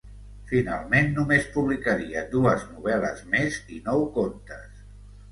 Finalment 0.51 1.09
només 1.17 1.43
publicaria 1.57 2.23
dues 2.31 2.63
novel·les 2.69 3.21
més 3.35 3.59
i 3.75 3.77
nou 3.91 4.01
contes. 4.17 4.81